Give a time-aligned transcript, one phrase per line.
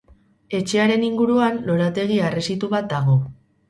[0.59, 3.21] Etxearen inguruan lorategi harresitu bat dago.